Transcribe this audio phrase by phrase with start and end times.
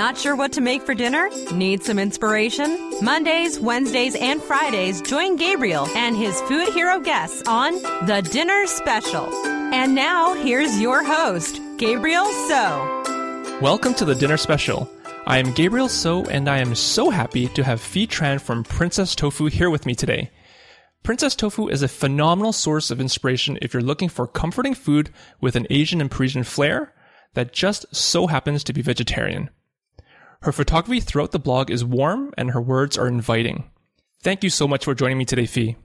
[0.00, 1.28] Not sure what to make for dinner?
[1.52, 2.90] Need some inspiration?
[3.02, 7.74] Mondays, Wednesdays, and Fridays, join Gabriel and his food hero guests on
[8.06, 9.30] The Dinner Special.
[9.46, 13.58] And now, here's your host, Gabriel So.
[13.60, 14.90] Welcome to The Dinner Special.
[15.26, 19.14] I am Gabriel So, and I am so happy to have Phi Tran from Princess
[19.14, 20.30] Tofu here with me today.
[21.02, 25.10] Princess Tofu is a phenomenal source of inspiration if you're looking for comforting food
[25.42, 26.94] with an Asian and Parisian flair
[27.34, 29.50] that just so happens to be vegetarian.
[30.42, 33.64] Her photography throughout the blog is warm and her words are inviting.
[34.22, 35.76] Thank you so much for joining me today, Phi.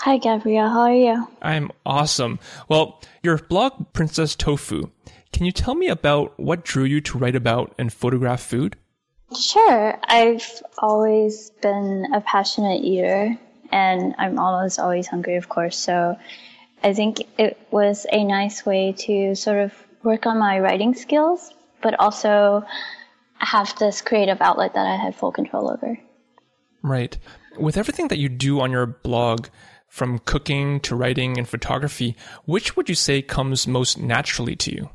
[0.00, 0.70] Hi, Gabrielle.
[0.70, 1.28] How are you?
[1.42, 2.38] I'm awesome.
[2.66, 4.90] Well, your blog, Princess Tofu,
[5.34, 8.76] can you tell me about what drew you to write about and photograph food?
[9.38, 9.98] Sure.
[10.04, 13.38] I've always been a passionate eater
[13.70, 15.76] and I'm almost always hungry, of course.
[15.76, 16.16] So
[16.82, 21.52] I think it was a nice way to sort of work on my writing skills,
[21.82, 22.64] but also
[23.44, 25.98] have this creative outlet that I had full control over.
[26.82, 27.16] Right.
[27.58, 29.46] With everything that you do on your blog,
[29.94, 34.90] from cooking to writing and photography, which would you say comes most naturally to you?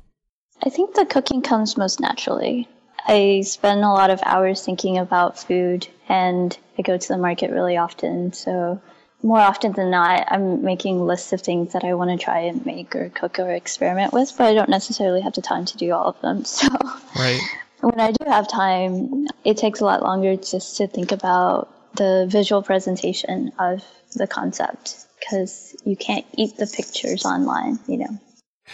[0.62, 2.68] I think the cooking comes most naturally.
[3.08, 7.50] I spend a lot of hours thinking about food and I go to the market
[7.50, 8.34] really often.
[8.34, 8.82] So,
[9.24, 12.66] more often than not, I'm making lists of things that I want to try and
[12.66, 15.94] make or cook or experiment with, but I don't necessarily have the time to do
[15.94, 16.44] all of them.
[16.46, 16.68] So,
[17.16, 17.40] right
[17.82, 22.28] when I do have time, it takes a lot longer just to think about the
[22.30, 23.84] visual presentation of
[24.16, 28.20] the concept because you can't eat the pictures online, you know.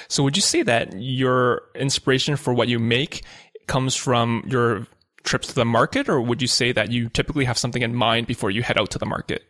[0.08, 3.23] So would you say that your inspiration for what you make
[3.67, 4.88] comes from your
[5.23, 8.28] trips to the market or would you say that you typically have something in mind
[8.28, 9.44] before you head out to the market?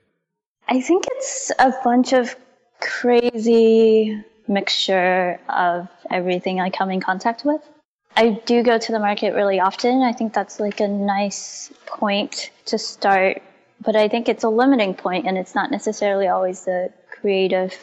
[0.67, 2.36] I think it's a bunch of
[2.80, 7.62] crazy mixture of everything I come in contact with.
[8.16, 10.02] I do go to the market really often.
[10.02, 13.42] I think that's like a nice point to start,
[13.84, 17.75] but I think it's a limiting point and it's not necessarily always the creative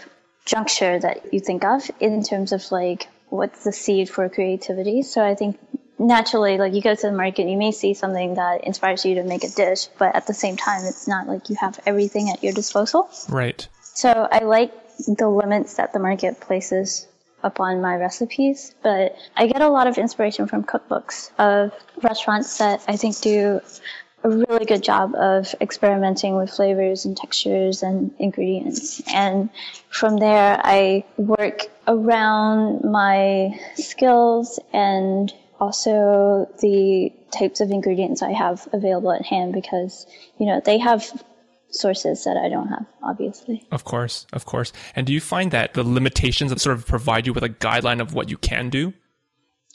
[0.45, 5.03] juncture that you think of in terms of like what's the seed for creativity.
[5.03, 5.59] So I think
[5.99, 9.23] naturally, like you go to the market, you may see something that inspires you to
[9.25, 12.43] make a dish, but at the same time, it's not like you have everything at
[12.43, 13.09] your disposal.
[13.29, 13.67] Right.
[13.83, 14.73] So I like
[15.07, 17.07] the limits that the market places
[17.43, 21.73] upon my recipes, but I get a lot of inspiration from cookbooks of
[22.03, 23.61] restaurants that I think do
[24.25, 29.03] a really good job of experimenting with flavors and textures and ingredients.
[29.13, 29.51] And
[29.89, 38.69] from there, I work around my skills and also the types of ingredients I have
[38.73, 40.07] available at hand because,
[40.39, 41.25] you know, they have
[41.73, 43.67] sources that I don't have, obviously.
[43.71, 44.73] Of course, of course.
[44.95, 48.01] And do you find that the limitations that sort of provide you with a guideline
[48.01, 48.93] of what you can do?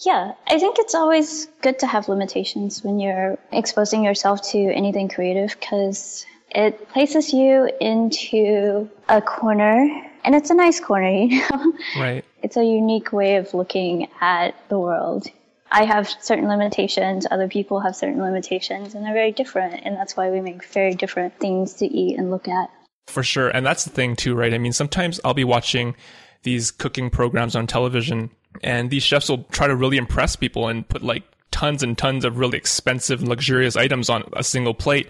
[0.02, 5.10] Yeah, I think it's always good to have limitations when you're exposing yourself to anything
[5.10, 9.90] creative because it places you into a corner
[10.24, 11.74] and it's a nice corner, you know?
[11.98, 12.26] Right.
[12.44, 15.28] It's a unique way of looking at the world.
[15.72, 19.82] I have certain limitations, other people have certain limitations, and they're very different.
[19.84, 22.70] And that's why we make very different things to eat and look at.
[23.08, 23.50] For sure.
[23.50, 24.54] And that's the thing, too, right?
[24.54, 25.96] I mean, sometimes I'll be watching
[26.44, 28.30] these cooking programs on television,
[28.64, 32.26] and these chefs will try to really impress people and put like tons and tons
[32.26, 35.10] of really expensive and luxurious items on a single plate.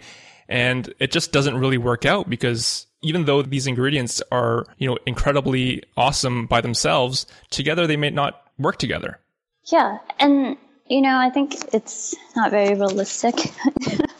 [0.50, 4.98] And it just doesn't really work out because even though these ingredients are, you know,
[5.06, 9.20] incredibly awesome by themselves, together they may not work together.
[9.72, 10.58] Yeah, and
[10.88, 13.36] you know, I think it's not very realistic.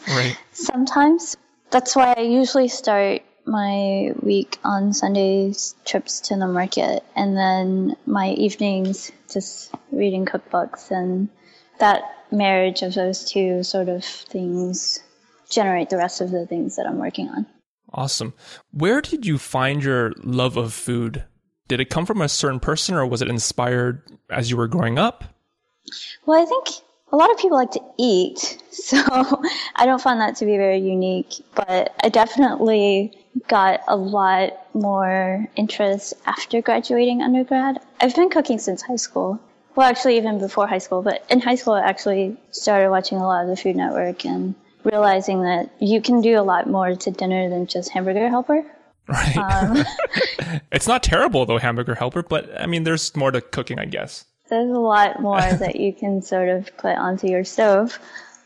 [0.08, 0.36] right.
[0.52, 1.36] Sometimes
[1.70, 7.96] that's why I usually start my week on Sundays trips to the market and then
[8.04, 11.30] my evenings just reading cookbooks and
[11.78, 15.00] that marriage of those two sort of things
[15.48, 17.46] generate the rest of the things that I'm working on.
[17.92, 18.34] Awesome.
[18.70, 21.24] Where did you find your love of food?
[21.68, 24.98] Did it come from a certain person or was it inspired as you were growing
[24.98, 25.24] up?
[26.26, 26.68] Well, I think
[27.12, 28.98] a lot of people like to eat, so
[29.76, 35.46] I don't find that to be very unique, but I definitely got a lot more
[35.56, 37.80] interest after graduating undergrad.
[38.00, 39.40] I've been cooking since high school.
[39.74, 43.24] Well, actually, even before high school, but in high school, I actually started watching a
[43.24, 47.10] lot of the Food Network and realizing that you can do a lot more to
[47.10, 48.64] dinner than just hamburger helper.
[49.08, 49.38] Right.
[49.38, 49.86] Um,
[50.70, 54.26] it's not terrible though, hamburger helper, but I mean, there's more to cooking, I guess
[54.48, 57.98] there's a lot more that you can sort of put onto your stove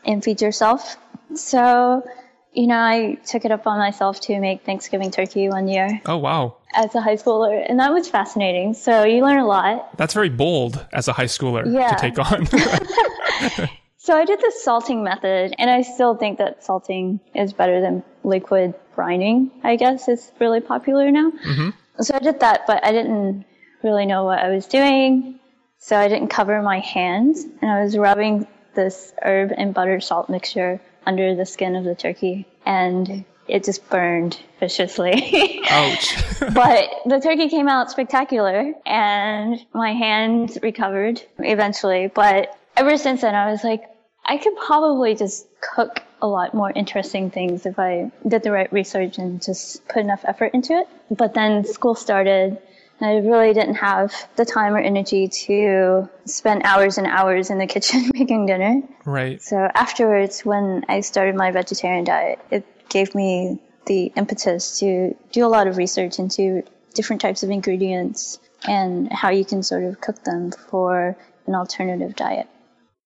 [0.05, 0.97] and feed yourself.
[1.35, 2.07] So,
[2.53, 6.01] you know, I took it upon myself to make Thanksgiving turkey one year.
[6.05, 6.57] Oh, wow.
[6.73, 7.65] As a high schooler.
[7.67, 8.73] And that was fascinating.
[8.73, 9.97] So you learn a lot.
[9.97, 11.95] That's very bold as a high schooler yeah.
[11.95, 13.69] to take on.
[14.03, 18.03] So I did the salting method, and I still think that salting is better than
[18.25, 21.31] liquid brining, I guess is really popular now.
[21.31, 21.69] Mm-hmm.
[22.01, 23.45] So I did that, but I didn't
[23.81, 25.39] really know what I was doing.
[25.83, 30.29] So I didn't cover my hands, and I was rubbing this herb and butter salt
[30.29, 35.61] mixture under the skin of the turkey, and it just burned viciously.
[35.69, 36.15] Ouch.
[36.53, 42.07] but the turkey came out spectacular, and my hand recovered eventually.
[42.07, 43.83] But ever since then, I was like,
[44.23, 48.71] I could probably just cook a lot more interesting things if I did the right
[48.71, 50.87] research and just put enough effort into it.
[51.11, 52.57] But then school started.
[53.05, 57.67] I really didn't have the time or energy to spend hours and hours in the
[57.73, 58.81] kitchen making dinner.
[59.05, 59.41] Right.
[59.41, 65.45] So afterwards, when I started my vegetarian diet, it gave me the impetus to do
[65.45, 66.63] a lot of research into
[66.93, 71.17] different types of ingredients and how you can sort of cook them for
[71.47, 72.47] an alternative diet.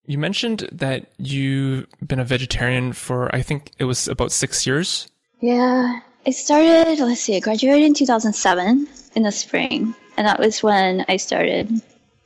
[0.06, 5.08] You mentioned that you've been a vegetarian for, I think it was about six years.
[5.42, 6.00] Yeah.
[6.26, 9.96] I started, let's see, I graduated in 2007 in the spring.
[10.18, 11.82] And that was when I started.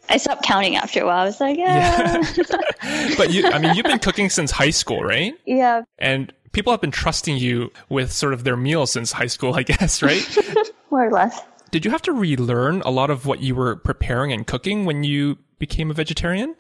[0.10, 1.22] I stopped counting after a while.
[1.22, 2.22] I was like, yeah.
[2.36, 3.14] yeah.
[3.18, 5.34] but you, I mean, you've been cooking since high school, right?
[5.46, 5.84] Yeah.
[6.00, 9.64] And people have been trusting you with sort of their meals since high school, I
[9.64, 10.26] guess, right?
[10.92, 11.42] More or less.
[11.72, 15.04] Did you have to relearn a lot of what you were preparing and cooking when
[15.04, 16.56] you became a vegetarian?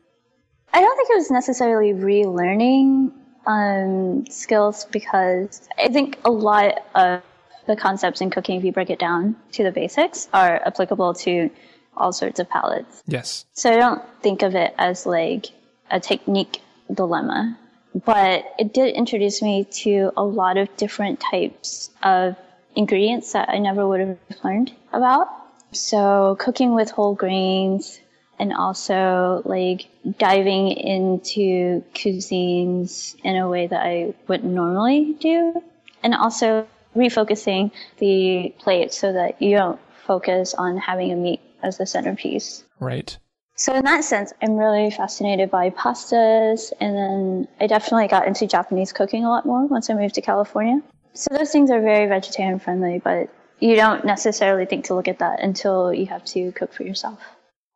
[0.74, 3.12] I don't think it was necessarily relearning
[3.46, 7.22] um, skills because I think a lot of
[7.68, 11.50] the concepts in cooking, if you break it down to the basics, are applicable to
[11.96, 13.04] all sorts of palates.
[13.06, 13.46] Yes.
[13.54, 15.48] So I don't think of it as like
[15.90, 16.62] a technique
[16.94, 17.58] dilemma,
[18.06, 22.36] but it did introduce me to a lot of different types of
[22.76, 25.28] ingredients that I never would have learned about.
[25.74, 28.00] So cooking with whole grains,
[28.40, 29.88] and also like
[30.18, 35.62] diving into cuisines in a way that I wouldn't normally do.
[36.02, 41.78] And also refocusing the plate so that you don't focus on having a meat as
[41.78, 42.64] the centerpiece.
[42.80, 43.18] Right.
[43.56, 46.72] So in that sense, I'm really fascinated by pastas.
[46.80, 50.22] And then I definitely got into Japanese cooking a lot more once I moved to
[50.22, 50.82] California.
[51.14, 53.30] So those things are very vegetarian friendly, but
[53.60, 57.20] you don't necessarily think to look at that until you have to cook for yourself.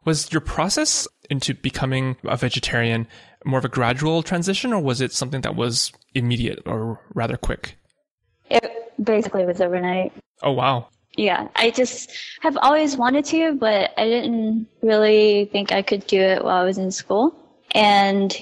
[0.05, 3.07] Was your process into becoming a vegetarian
[3.43, 7.77] more of a gradual transition, or was it something that was immediate or rather quick?
[8.49, 10.13] It basically was overnight.
[10.43, 10.87] Oh, wow.
[11.17, 12.11] Yeah, I just
[12.41, 16.63] have always wanted to, but I didn't really think I could do it while I
[16.63, 17.33] was in school.
[17.71, 18.35] And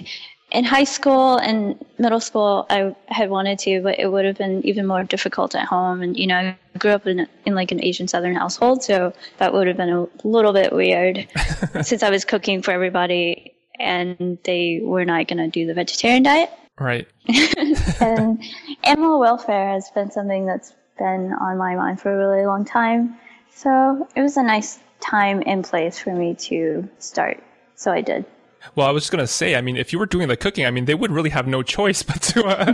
[0.51, 4.65] in high school and middle school, I had wanted to, but it would have been
[4.65, 6.01] even more difficult at home.
[6.01, 9.53] And you know, I grew up in in like an Asian Southern household, so that
[9.53, 11.27] would have been a little bit weird
[11.83, 16.23] since I was cooking for everybody and they were not going to do the vegetarian
[16.23, 16.49] diet.
[16.79, 17.07] Right.
[17.99, 18.43] and
[18.83, 23.17] animal welfare has been something that's been on my mind for a really long time.
[23.51, 27.43] So it was a nice time and place for me to start.
[27.75, 28.25] So I did.
[28.75, 30.65] Well, I was just going to say, I mean, if you were doing the cooking,
[30.65, 32.65] I mean, they would really have no choice but to, uh,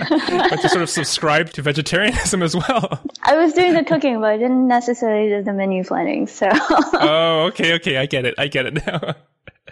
[0.49, 3.01] but to sort of subscribe to vegetarianism as well.
[3.23, 6.27] I was doing the cooking, but I didn't necessarily do the menu planning.
[6.27, 6.47] So.
[6.93, 9.15] oh, okay, okay, I get it, I get it now.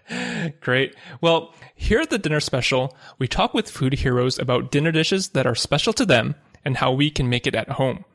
[0.62, 0.96] Great.
[1.22, 5.48] Well, here at the dinner special, we talk with food heroes about dinner dishes that
[5.48, 8.06] are special to them and how we can make it at home.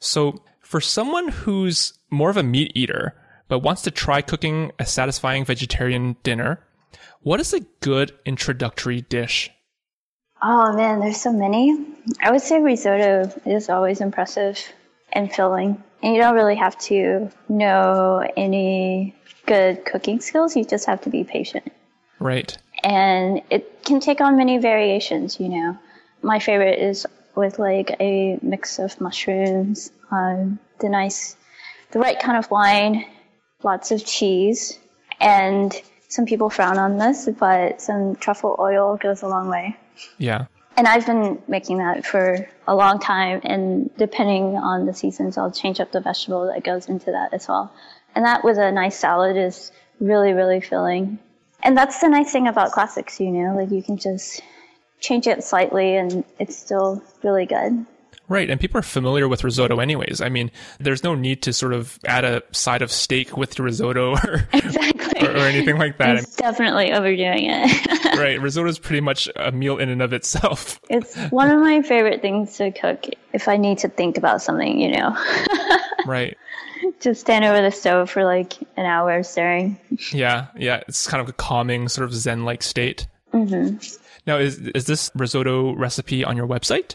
[0.00, 3.14] So, for someone who's more of a meat eater
[3.48, 6.66] but wants to try cooking a satisfying vegetarian dinner,
[7.20, 9.50] what is a good introductory dish?
[10.42, 11.74] Oh man, there's so many.
[12.20, 14.58] I would say risotto is always impressive
[15.14, 15.82] and filling.
[16.02, 19.14] And you don't really have to know any
[19.46, 21.72] good cooking skills, you just have to be patient.
[22.18, 22.56] Right.
[22.82, 25.78] And it can take on many variations, you know.
[26.22, 31.36] My favorite is with like a mix of mushrooms, um, the nice,
[31.90, 33.04] the right kind of wine,
[33.62, 34.78] lots of cheese,
[35.20, 35.74] and
[36.08, 39.76] some people frown on this, but some truffle oil goes a long way.
[40.18, 40.46] Yeah.
[40.76, 45.52] And I've been making that for a long time, and depending on the seasons, I'll
[45.52, 47.72] change up the vegetable that goes into that as well.
[48.14, 51.18] And that with a nice salad is really, really filling.
[51.62, 54.42] And that's the nice thing about classics, you know, like you can just
[55.00, 57.86] change it slightly and it's still really good.
[58.26, 58.48] Right.
[58.48, 60.20] And people are familiar with risotto anyways.
[60.22, 60.50] I mean,
[60.80, 64.48] there's no need to sort of add a side of steak with the risotto or,
[64.52, 65.26] exactly.
[65.28, 66.16] or, or anything like that.
[66.16, 68.14] It's definitely overdoing it.
[68.18, 68.40] right.
[68.40, 70.80] Risotto is pretty much a meal in and of itself.
[70.88, 73.04] It's one of my favorite things to cook
[73.34, 75.14] if I need to think about something, you know.
[76.06, 76.36] right.
[77.00, 79.78] Just stand over the stove for like an hour staring.
[80.12, 80.46] Yeah.
[80.56, 80.82] Yeah.
[80.88, 83.06] It's kind of a calming, sort of zen like state.
[83.32, 83.76] hmm
[84.26, 86.94] Now, is is this risotto recipe on your website?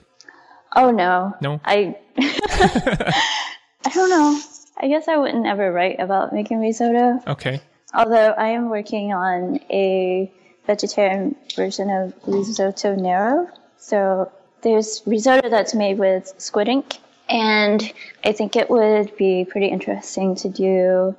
[0.75, 1.35] Oh no.
[1.41, 1.59] No?
[1.65, 4.39] I I don't know.
[4.77, 7.19] I guess I wouldn't ever write about making risotto.
[7.27, 7.61] Okay.
[7.93, 10.31] Although I am working on a
[10.67, 13.49] vegetarian version of risotto nero.
[13.77, 16.97] So there's risotto that's made with squid ink.
[17.27, 17.91] And
[18.23, 21.15] I think it would be pretty interesting to do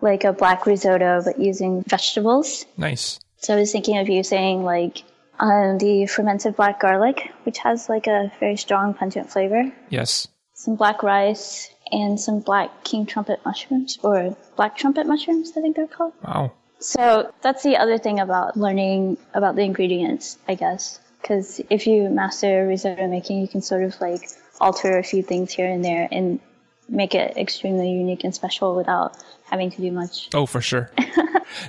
[0.00, 2.66] like a black risotto, but using vegetables.
[2.76, 3.20] Nice.
[3.38, 5.02] So I was thinking of using like
[5.40, 10.28] um, the fermented black garlic, which has like a very strong pungent flavor, Yes.
[10.54, 15.76] some black rice, and some black king trumpet mushrooms, or black trumpet mushrooms, I think
[15.76, 16.12] they're called.
[16.26, 16.52] Wow.
[16.80, 21.00] So that's the other thing about learning about the ingredients, I guess.
[21.20, 24.28] Because if you master risotto making, you can sort of like
[24.60, 26.40] alter a few things here and there and
[26.88, 29.16] make it extremely unique and special without
[29.48, 30.28] having to do much.
[30.34, 30.90] Oh, for sure.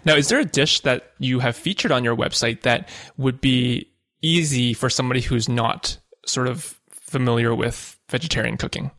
[0.05, 3.87] now, is there a dish that you have featured on your website that would be
[4.21, 8.91] easy for somebody who's not sort of familiar with vegetarian cooking?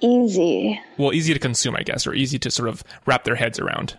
[0.00, 0.80] Easy.
[0.98, 3.96] Well, easy to consume, I guess, or easy to sort of wrap their heads around.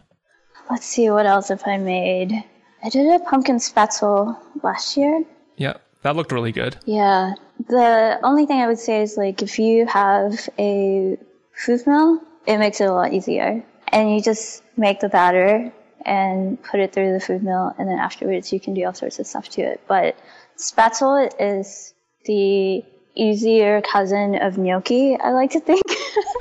[0.69, 2.43] Let's see what else have I made.
[2.83, 5.23] I did a pumpkin spätzle last year.
[5.55, 6.75] Yeah, that looked really good.
[6.85, 7.33] Yeah.
[7.69, 11.17] The only thing I would say is like if you have a
[11.55, 13.63] food mill, it makes it a lot easier.
[13.89, 15.71] And you just make the batter
[16.05, 19.19] and put it through the food mill and then afterwards you can do all sorts
[19.19, 19.81] of stuff to it.
[19.88, 20.17] But
[20.57, 21.93] spätzle is
[22.25, 22.83] the
[23.15, 25.83] easier cousin of gnocchi, I like to think.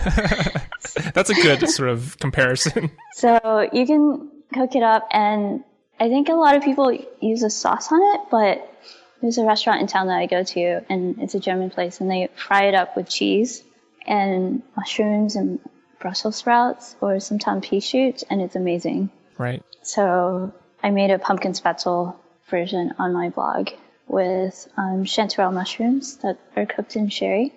[1.15, 2.91] That's a good sort of comparison.
[3.15, 5.63] So you can cook it up, and
[6.01, 6.91] I think a lot of people
[7.21, 8.75] use a sauce on it, but
[9.21, 12.11] there's a restaurant in town that I go to, and it's a German place, and
[12.11, 13.63] they fry it up with cheese
[14.07, 15.61] and mushrooms and
[16.01, 19.11] Brussels sprouts or sometimes pea shoots, and it's amazing.
[19.39, 19.63] Right.
[19.83, 22.15] So I made a pumpkin spätzle
[22.49, 23.71] version on my blog
[24.09, 27.53] with um, chanterelle mushrooms that are cooked in sherry.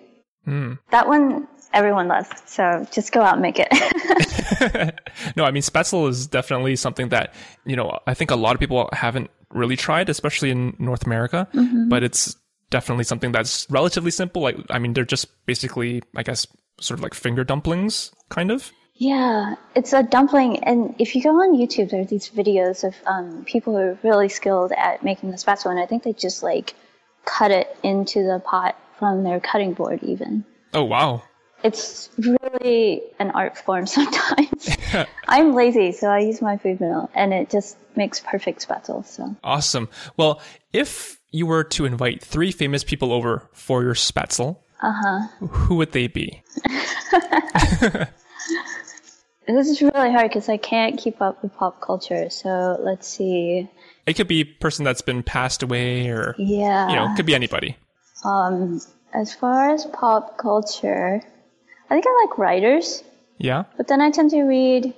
[0.46, 0.78] Mm.
[0.90, 3.68] That one everyone loves, so just go out and make it.
[5.36, 8.60] no, I mean, spätzle is definitely something that, you know, I think a lot of
[8.60, 11.48] people haven't really tried, especially in North America,
[11.88, 12.36] but it's
[12.70, 14.42] definitely something that's relatively simple.
[14.42, 16.46] Like, I mean, they're just basically, I guess,
[16.80, 18.72] sort of like finger dumplings, kind of.
[18.98, 22.94] Yeah, it's a dumpling, and if you go on YouTube, there are these videos of
[23.06, 26.42] um, people who are really skilled at making the spätzle, and I think they just
[26.42, 26.74] like
[27.26, 30.02] cut it into the pot from their cutting board.
[30.02, 31.22] Even Oh, wow.
[31.62, 34.76] it's really an art form sometimes.
[35.28, 39.04] I'm lazy, so I use my food mill, and it just makes perfect spätzle.
[39.04, 39.90] So Awesome.
[40.16, 40.40] Well,
[40.72, 45.46] if you were to invite three famous people over for your spätzle, uh-huh.
[45.46, 46.42] who would they be?
[49.46, 52.30] this is really hard because I can't keep up with pop culture.
[52.30, 53.68] So let's see.
[54.06, 56.88] It could be a person that's been passed away or, Yeah.
[56.88, 57.76] you know, it could be anybody.
[58.24, 58.80] Um,
[59.14, 61.22] as far as pop culture,
[61.88, 63.02] I think I like writers.
[63.38, 64.94] Yeah, But then I tend to read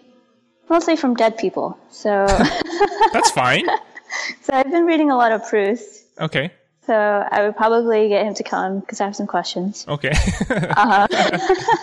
[0.68, 1.76] mostly from dead people.
[1.90, 2.26] So,
[3.12, 3.66] that's fine.
[4.42, 6.04] so I've been reading a lot of Proust.
[6.20, 6.52] Okay.
[6.86, 9.84] So I would probably get him to come because I have some questions.
[9.88, 10.12] Okay.
[10.50, 11.06] Uh-huh.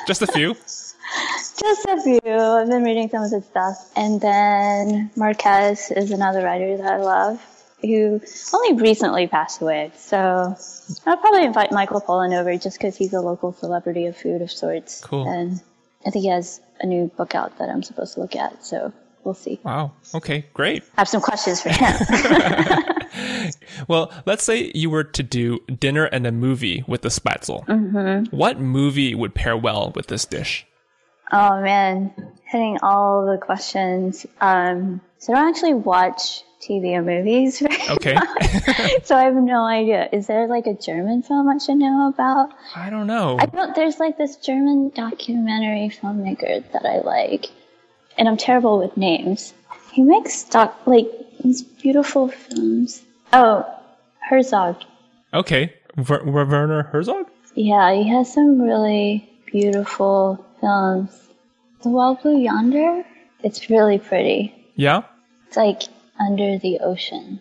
[0.07, 0.55] Just a few.
[1.59, 2.19] Just a few.
[2.33, 3.91] I've been reading some of his stuff.
[3.95, 7.41] And then Marquez is another writer that I love
[7.81, 8.21] who
[8.53, 9.91] only recently passed away.
[9.95, 10.55] So
[11.05, 14.51] I'll probably invite Michael Pollan over just because he's a local celebrity of food of
[14.51, 15.01] sorts.
[15.01, 15.27] Cool.
[15.29, 15.61] And
[16.05, 18.65] I think he has a new book out that I'm supposed to look at.
[18.65, 18.91] So
[19.23, 19.59] we'll see.
[19.63, 19.93] Wow.
[20.13, 20.83] Okay, great.
[20.97, 22.83] I have some questions for him.
[23.87, 27.65] Well, let's say you were to do dinner and a movie with the spätzle.
[27.65, 28.35] Mm-hmm.
[28.35, 30.65] What movie would pair well with this dish?
[31.31, 32.13] Oh man,
[32.45, 34.25] hitting all the questions.
[34.41, 37.61] Um, so I don't actually watch TV or movies.
[37.87, 38.17] Okay.
[39.03, 40.09] so I have no idea.
[40.11, 42.49] Is there like a German film I should know about?
[42.75, 43.37] I don't know.
[43.39, 43.75] I don't.
[43.75, 47.45] There's like this German documentary filmmaker that I like,
[48.17, 49.53] and I'm terrible with names.
[49.91, 51.07] He makes doc like
[51.41, 53.01] these beautiful films.
[53.31, 53.65] Oh,
[54.19, 54.81] Herzog.
[55.33, 55.73] Okay.
[55.95, 57.27] Ver- Werner Herzog?
[57.53, 61.11] Yeah, he has some really beautiful films.
[61.83, 63.03] The Wild Blue Yonder.
[63.43, 64.53] It's really pretty.
[64.75, 65.03] Yeah?
[65.47, 65.83] It's like
[66.19, 67.39] under the ocean,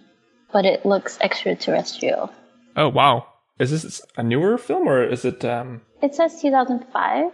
[0.53, 2.31] but it looks extraterrestrial.
[2.77, 3.27] Oh, wow.
[3.59, 7.31] Is this a newer film or is it, um, It says 2005.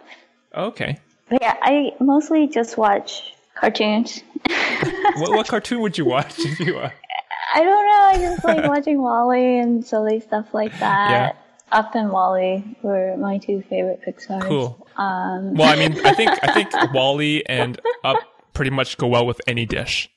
[0.54, 0.98] okay.
[1.28, 4.22] But yeah, I mostly just watch cartoons.
[5.16, 6.90] what, what cartoon would you watch if you, uh,
[7.54, 8.02] I don't know.
[8.10, 11.10] I just like watching WALL-E and silly stuff like that.
[11.10, 11.32] Yeah.
[11.72, 14.42] Up and WALL-E were my two favorite Pixar.
[14.42, 14.86] cool.
[14.96, 18.18] Um, well, I mean, I think, I think WALL-E and Up
[18.52, 20.10] pretty much go well with any dish.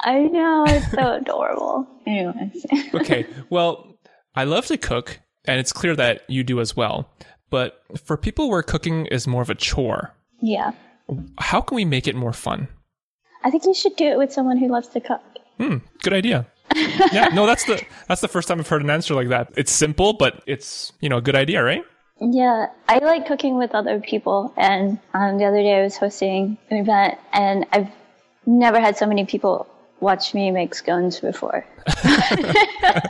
[0.00, 1.86] I know, it's so adorable.
[2.06, 2.64] Anyways.
[2.94, 3.26] okay.
[3.50, 3.98] Well,
[4.34, 7.10] I love to cook, and it's clear that you do as well.
[7.50, 10.70] But for people where cooking is more of a chore, yeah.
[11.38, 12.68] how can we make it more fun?
[13.42, 15.20] I think you should do it with someone who loves to cook.
[15.58, 16.46] Hmm, good idea.
[17.12, 19.52] yeah, no, that's the that's the first time I've heard an answer like that.
[19.56, 21.84] It's simple, but it's you know a good idea, right?
[22.20, 24.52] Yeah, I like cooking with other people.
[24.56, 27.88] And um, the other day I was hosting an event, and I've
[28.46, 29.66] never had so many people
[30.00, 31.66] watch me make scones before.
[31.86, 33.08] it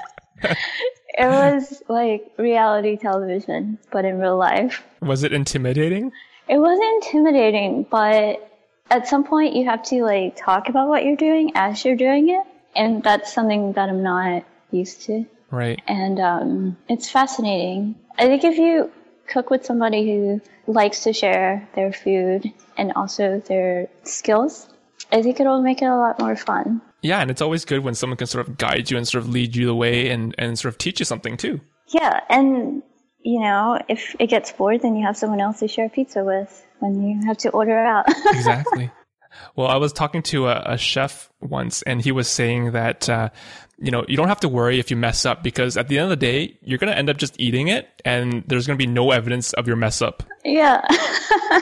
[1.18, 4.84] was like reality television, but in real life.
[5.02, 6.12] Was it intimidating?
[6.48, 8.46] It was intimidating, but
[8.90, 12.28] at some point you have to like talk about what you're doing as you're doing
[12.28, 15.24] it, and that's something that I'm not used to.
[15.50, 15.80] Right.
[15.86, 17.96] And um, it's fascinating.
[18.18, 18.90] I think if you
[19.26, 24.68] cook with somebody who likes to share their food and also their skills,
[25.12, 26.82] I think it'll make it a lot more fun.
[27.02, 29.30] Yeah, and it's always good when someone can sort of guide you and sort of
[29.30, 31.60] lead you the way and, and sort of teach you something too.
[31.88, 32.82] Yeah, and
[33.22, 36.66] you know, if it gets bored, then you have someone else to share pizza with
[36.78, 38.06] when you have to order out.
[38.26, 38.90] exactly.
[39.56, 43.30] Well, I was talking to a, a, chef once, and he was saying that uh,
[43.78, 46.04] you know you don't have to worry if you mess up because at the end
[46.04, 48.84] of the day, you're going to end up just eating it, and there's going to
[48.84, 50.22] be no evidence of your mess up.
[50.44, 50.80] Yeah.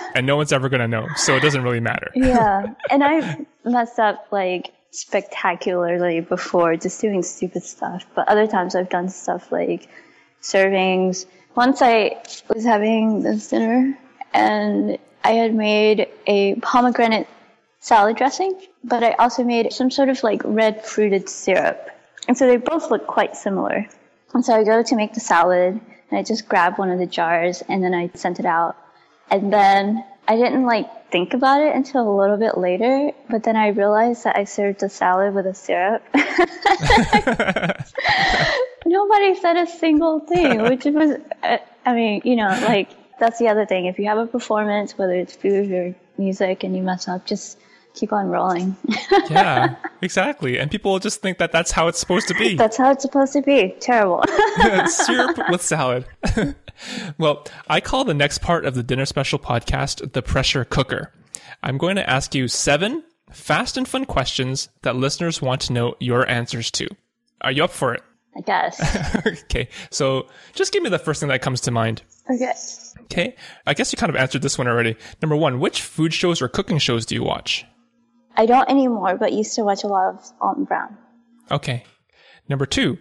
[0.14, 2.10] and no one's ever going to know, so it doesn't really matter.
[2.14, 8.06] yeah, and I've messed up like spectacularly before, just doing stupid stuff.
[8.14, 9.88] But other times I've done stuff like
[10.42, 11.26] servings.
[11.54, 13.98] Once I was having this dinner
[14.32, 17.28] and I had made a pomegranate
[17.88, 21.90] salad dressing, but I also made some sort of like red fruited syrup.
[22.28, 23.88] And so they both look quite similar.
[24.34, 25.80] And so I go to make the salad
[26.10, 28.76] and I just grab one of the jars and then I sent it out.
[29.30, 33.56] And then I didn't like think about it until a little bit later, but then
[33.56, 36.02] I realized that I served the salad with a syrup.
[38.84, 43.48] Nobody said a single thing, which was, uh, I mean, you know, like that's the
[43.48, 43.86] other thing.
[43.86, 47.58] If you have a performance, whether it's food or music, and you mess up, just
[47.98, 48.76] keep on rolling.
[49.30, 50.58] yeah, exactly.
[50.58, 52.54] And people will just think that that's how it's supposed to be.
[52.56, 53.74] That's how it's supposed to be.
[53.80, 54.24] Terrible.
[54.86, 56.06] Syrup with salad.
[57.18, 61.12] well, I call the next part of the Dinner Special podcast the pressure cooker.
[61.62, 65.94] I'm going to ask you seven fast and fun questions that listeners want to know
[66.00, 66.88] your answers to.
[67.40, 68.02] Are you up for it?
[68.36, 69.26] I guess.
[69.26, 72.02] okay, so just give me the first thing that comes to mind.
[72.30, 72.52] Okay.
[73.04, 74.96] Okay, I guess you kind of answered this one already.
[75.22, 77.64] Number one, which food shows or cooking shows do you watch?
[78.38, 80.96] I don't anymore, but used to watch a lot of Alton Brown.
[81.50, 81.82] Okay.
[82.48, 82.98] Number two,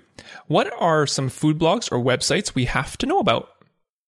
[0.47, 3.49] what are some food blogs or websites we have to know about?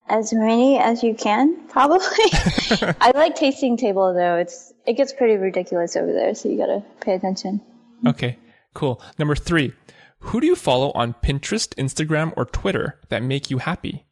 [0.07, 2.07] As many as you can, probably.
[2.99, 4.37] I like Tasting Table though.
[4.37, 7.61] It's it gets pretty ridiculous over there, so you gotta pay attention.
[8.07, 8.39] Okay,
[8.73, 8.99] cool.
[9.19, 9.71] Number three,
[10.17, 14.03] who do you follow on Pinterest, Instagram, or Twitter that make you happy?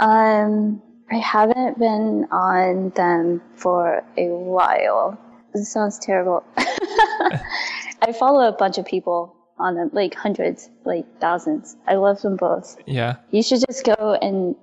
[0.00, 0.80] Um,
[1.10, 5.18] I haven't been on them for a while.
[5.58, 6.44] This sounds terrible.
[6.56, 11.76] I follow a bunch of people on them, like hundreds, like thousands.
[11.88, 12.76] I love them both.
[12.86, 13.16] Yeah.
[13.32, 14.54] You should just go and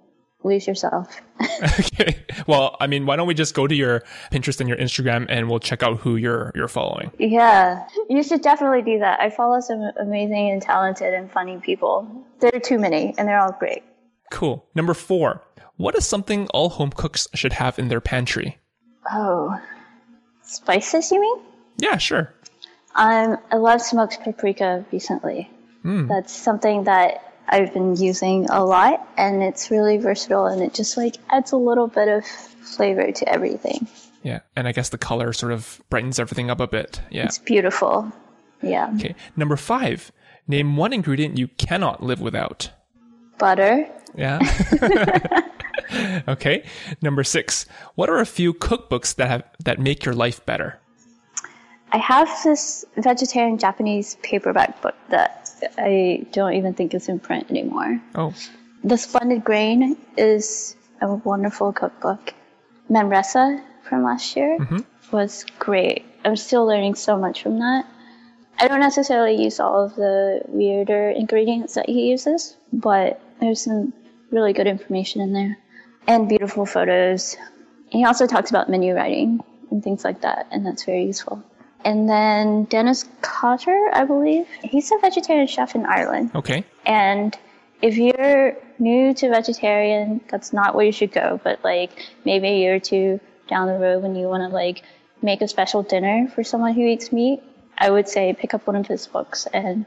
[0.46, 1.22] lose yourself.
[1.80, 2.18] okay.
[2.48, 5.50] Well, I mean, why don't we just go to your Pinterest and your Instagram and
[5.50, 7.12] we'll check out who you're you're following.
[7.20, 7.86] Yeah.
[8.10, 9.20] You should definitely do that.
[9.20, 12.26] I follow some amazing and talented and funny people.
[12.40, 13.84] There are too many and they're all great.
[14.32, 14.66] Cool.
[14.76, 15.42] Number 4.
[15.76, 18.60] What is something all home cooks should have in their pantry?
[19.12, 19.60] Oh.
[20.46, 21.40] Spices, you mean?
[21.78, 22.34] Yeah, sure.
[22.96, 25.50] Um, I love smoked paprika recently.
[25.84, 26.08] Mm.
[26.08, 30.98] That's something that I've been using a lot, and it's really versatile, and it just
[30.98, 33.88] like adds a little bit of flavor to everything.
[34.24, 37.02] Yeah, and I guess the color sort of brightens everything up a bit.
[37.12, 38.12] Yeah, it's beautiful.
[38.62, 38.92] Yeah.
[38.96, 40.12] Okay, number five.
[40.48, 42.72] Name one ingredient you cannot live without.
[43.38, 43.90] Butter.
[44.16, 44.40] Yeah.
[46.28, 46.66] okay.
[47.02, 47.66] Number six.
[47.96, 50.80] What are a few cookbooks that have that make your life better?
[51.92, 57.50] I have this vegetarian Japanese paperback book that I don't even think is in print
[57.50, 58.02] anymore.
[58.16, 58.34] Oh.
[58.84, 62.34] The Splendid Grain is a wonderful cookbook.
[62.90, 64.80] Manresa from last year mm-hmm.
[65.12, 66.06] was great.
[66.24, 67.86] I'm still learning so much from that.
[68.60, 73.94] I don't necessarily use all of the weirder ingredients that he uses, but there's some
[74.32, 75.58] really good information in there
[76.08, 77.36] and beautiful photos.
[77.90, 79.40] He also talks about menu writing
[79.72, 81.44] and things like that, and that's very useful.
[81.84, 86.32] And then Dennis Cotter, I believe, he's a vegetarian chef in Ireland.
[86.34, 86.66] Okay.
[86.86, 87.38] And
[87.82, 91.40] if you're new to vegetarian, that's not where you should go.
[91.44, 91.92] But like
[92.26, 94.82] maybe a year or two down the road when you want to like
[95.22, 97.42] make a special dinner for someone who eats meat,
[97.78, 99.86] I would say pick up one of his books and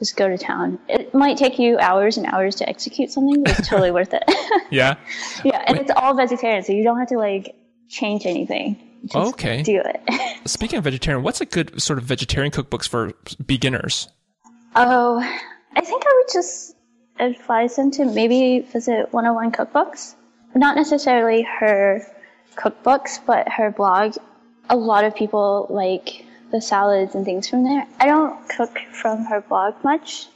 [0.00, 0.78] just go to town.
[0.88, 4.24] It might take you hours and hours to execute something, but it's totally worth it.
[4.72, 4.96] Yeah.
[5.44, 7.54] yeah, and it's all vegetarian, so you don't have to like
[7.88, 8.76] change anything.
[9.04, 9.62] Just Okay.
[9.62, 10.00] do it.
[10.48, 13.12] Speaking of vegetarian, what's a good sort of vegetarian cookbooks for
[13.46, 14.08] beginners?
[14.76, 15.18] Oh,
[15.74, 16.76] I think I would just
[17.18, 20.14] advise them to maybe visit 101 Cookbooks.
[20.54, 22.02] Not necessarily her
[22.56, 24.16] cookbooks, but her blog.
[24.68, 27.86] A lot of people like the salads and things from there.
[27.98, 30.26] I don't cook from her blog much,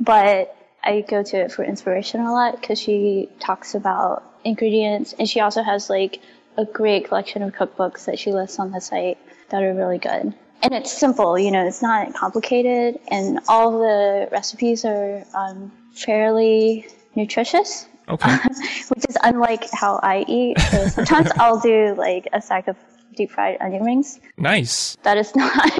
[0.00, 5.28] but I go to it for inspiration a lot because she talks about ingredients and
[5.28, 6.20] she also has like
[6.56, 10.34] a great collection of cookbooks that she lists on the site that are really good.
[10.62, 16.86] And it's simple, you know, it's not complicated, and all the recipes are um, fairly
[17.14, 18.36] nutritious, Okay.
[18.88, 20.58] which is unlike how I eat.
[20.60, 22.76] So sometimes I'll do like a sack of
[23.16, 24.20] deep fried onion rings.
[24.36, 24.96] nice.
[25.02, 25.70] That is not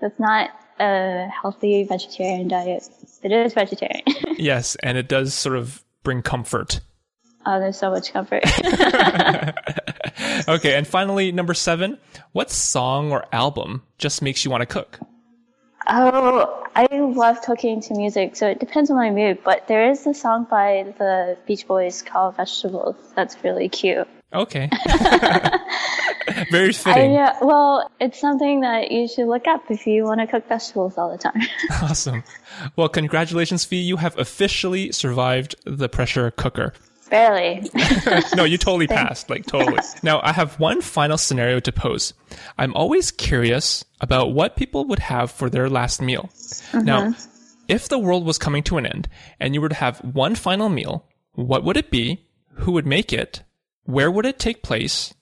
[0.00, 2.88] that's not a healthy vegetarian diet.
[3.22, 4.02] It is vegetarian.
[4.36, 6.80] Yes, and it does sort of bring comfort.
[7.46, 8.42] oh, there's so much comfort.
[10.48, 11.98] Okay, and finally, number seven,
[12.32, 14.98] what song or album just makes you want to cook?
[15.86, 19.38] oh, I love cooking to music, so it depends on my mood.
[19.44, 24.06] But there is a song by the Beach Boys called "Vegetables" that's really cute.
[24.32, 24.68] Okay.
[26.50, 27.16] Very I, fitting.
[27.16, 30.96] uh, well, it's something that you should look up if you want to cook vegetables
[30.98, 31.40] all the time.
[31.82, 32.24] Awesome.
[32.76, 33.76] Well, congratulations, Phi.
[33.76, 36.72] You have officially survived the pressure cooker.
[37.10, 37.70] Barely.
[38.36, 39.28] No, you totally passed.
[39.30, 39.78] Like, totally.
[40.02, 42.14] Now, I have one final scenario to pose.
[42.58, 46.30] I'm always curious about what people would have for their last meal.
[46.72, 47.14] Now,
[47.68, 49.08] if the world was coming to an end
[49.38, 52.26] and you were to have one final meal, what would it be?
[52.54, 53.42] Who would make it?
[53.84, 55.12] Where would it take place?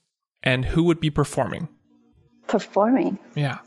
[0.43, 1.69] And who would be performing?
[2.49, 3.19] Performing.
[3.35, 3.59] Yeah.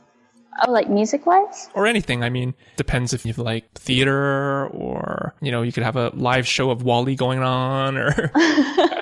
[0.66, 1.70] Oh, like music wise?
[1.74, 2.24] Or anything.
[2.24, 6.48] I mean, depends if you like theater or, you know, you could have a live
[6.48, 8.32] show of WALL-E going on or.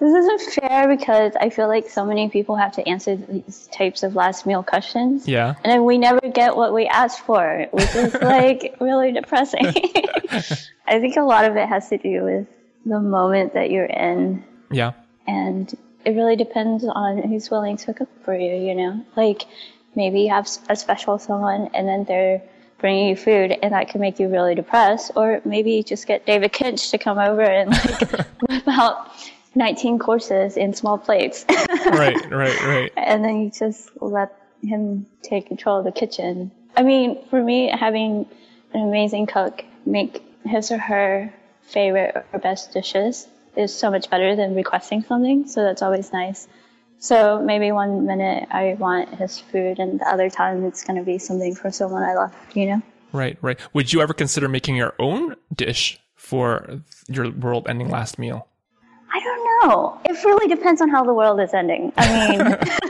[0.00, 4.04] This isn't fair because I feel like so many people have to answer these types
[4.04, 5.26] of last meal questions.
[5.26, 5.54] yeah.
[5.64, 9.66] And then we never get what we asked for, which is like really depressing.
[10.86, 12.46] I think a lot of it has to do with
[12.86, 14.44] the moment that you're in.
[14.70, 14.92] Yeah.
[15.26, 19.04] And it really depends on who's willing to cook for you, you know?
[19.16, 19.44] Like
[19.94, 22.42] maybe you have a special someone and then they're
[22.78, 25.12] bringing you food and that can make you really depressed.
[25.16, 28.10] Or maybe you just get David Kinch to come over and like
[28.48, 29.10] whip out
[29.54, 31.44] 19 courses in small plates.
[31.86, 32.92] Right, right, right.
[32.96, 36.50] and then you just let him take control of the kitchen.
[36.76, 38.26] I mean, for me, having
[38.74, 41.32] an amazing cook make his or her
[41.62, 43.26] favorite or best dishes
[43.58, 45.46] is so much better than requesting something.
[45.46, 46.48] So that's always nice.
[46.98, 51.04] So maybe one minute I want his food, and the other time it's going to
[51.04, 52.34] be something for someone I love.
[52.54, 52.82] You know?
[53.12, 53.58] Right, right.
[53.72, 58.48] Would you ever consider making your own dish for your world ending last meal?
[59.12, 60.00] I don't know.
[60.04, 61.92] It really depends on how the world is ending.
[61.96, 62.40] I mean,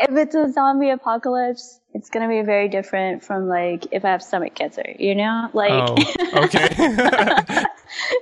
[0.00, 4.10] if it's a zombie apocalypse, it's going to be very different from like if I
[4.10, 5.48] have stomach cancer, you know?
[5.52, 6.68] Like, Oh, okay.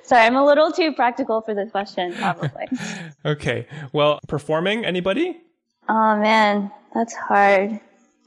[0.04, 2.66] sorry, I'm a little too practical for this question, probably.
[3.24, 3.66] okay.
[3.92, 5.40] Well, performing, anybody?
[5.88, 7.78] oh man, that's hard.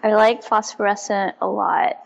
[0.02, 1.98] I like Phosphorescent a lot.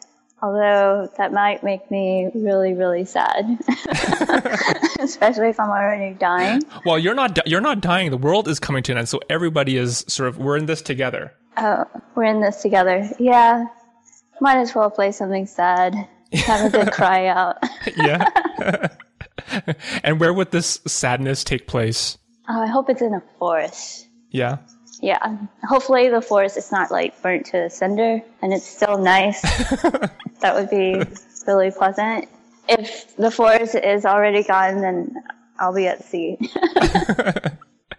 [0.44, 3.58] Although that might make me really, really sad,
[5.00, 6.62] especially if I'm already dying.
[6.86, 8.12] Well, you're not, di- you're not dying.
[8.12, 9.08] The world is coming to an end.
[9.08, 11.32] So everybody is sort of, we're in this together.
[11.56, 13.10] Oh, we're in this together.
[13.20, 13.68] Yeah,
[14.42, 15.96] might as well play something sad.
[16.34, 17.58] Have a good cry out.
[17.96, 18.90] Yeah.
[20.04, 22.18] and where would this sadness take place?
[22.50, 24.08] Oh, I hope it's in a forest.
[24.30, 24.58] Yeah.
[25.02, 29.42] Yeah, hopefully the forest is not like burnt to cinder and it's still nice.
[30.42, 31.04] that would be
[31.48, 32.28] really pleasant.
[32.70, 35.16] If the forest is already gone, then
[35.60, 36.38] I'll be at sea.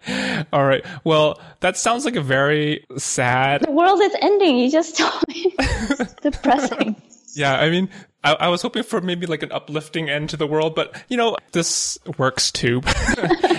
[0.53, 0.85] All right.
[1.03, 3.61] Well, that sounds like a very sad.
[3.61, 4.57] the world is ending.
[4.57, 5.53] You just told me.
[5.59, 6.95] It's depressing.
[7.33, 7.59] Yeah.
[7.59, 7.89] I mean,
[8.23, 11.17] I, I was hoping for maybe like an uplifting end to the world, but you
[11.17, 12.81] know, this works too,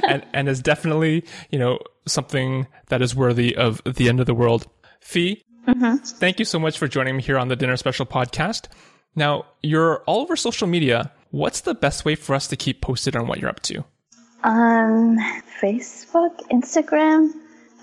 [0.09, 4.35] and and is definitely you know something that is worthy of the end of the
[4.35, 4.66] world.
[5.01, 8.69] Phi, thank you so much for joining me here on the Dinner Special podcast.
[9.14, 11.12] Now, you're all over social media.
[11.31, 13.85] What's the best way for us to keep posted on what you're up to?
[14.45, 15.19] Um,
[15.61, 17.33] Facebook, Instagram.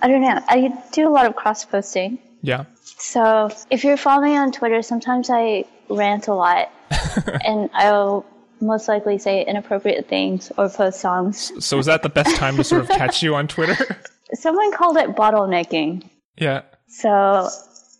[0.01, 0.39] I don't know.
[0.47, 2.19] I do a lot of cross posting.
[2.41, 2.65] Yeah.
[2.83, 6.71] So if you're following me on Twitter, sometimes I rant a lot,
[7.45, 8.25] and I'll
[8.61, 11.51] most likely say inappropriate things or post songs.
[11.63, 13.97] So is that the best time to sort of catch you on Twitter?
[14.33, 16.09] Someone called it bottlenecking.
[16.37, 16.61] yeah.
[16.87, 17.49] So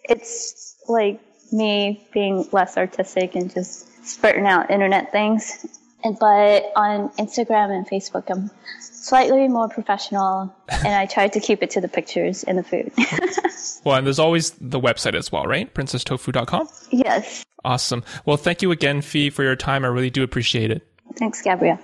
[0.03, 1.19] it's like
[1.51, 5.65] me being less artistic and just spurting out internet things.
[6.03, 11.63] And, but on Instagram and Facebook, I'm slightly more professional and I try to keep
[11.63, 12.91] it to the pictures and the food.
[13.85, 15.73] well, and there's always the website as well, right?
[15.73, 16.67] PrincessTofu.com?
[16.91, 17.43] Yes.
[17.63, 18.03] Awesome.
[18.25, 19.85] Well, thank you again, Phi, for your time.
[19.85, 20.85] I really do appreciate it.
[21.17, 21.79] Thanks, Gabrielle.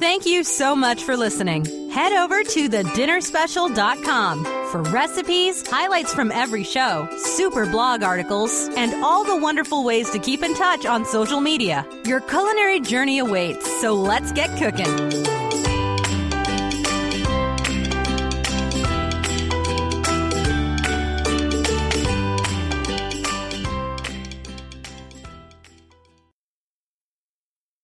[0.00, 1.90] Thank you so much for listening.
[1.90, 9.24] Head over to thedinnerspecial.com for recipes, highlights from every show, super blog articles, and all
[9.24, 11.86] the wonderful ways to keep in touch on social media.
[12.06, 15.39] Your culinary journey awaits, so let's get cooking.